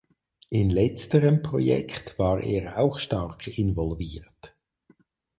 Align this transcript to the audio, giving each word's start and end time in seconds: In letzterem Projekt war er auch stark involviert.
In 0.49 0.71
letzterem 0.71 1.43
Projekt 1.43 2.17
war 2.17 2.41
er 2.41 2.79
auch 2.79 2.97
stark 2.97 3.45
involviert. 3.59 4.55